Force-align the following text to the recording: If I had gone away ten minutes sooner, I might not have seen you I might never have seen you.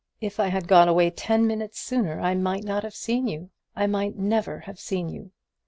If 0.19 0.39
I 0.39 0.47
had 0.47 0.67
gone 0.67 0.87
away 0.89 1.11
ten 1.11 1.45
minutes 1.45 1.79
sooner, 1.79 2.19
I 2.19 2.33
might 2.33 2.63
not 2.63 2.81
have 2.81 2.95
seen 2.95 3.27
you 3.27 3.51
I 3.75 3.85
might 3.85 4.15
never 4.17 4.61
have 4.61 4.79
seen 4.79 5.09
you. 5.09 5.31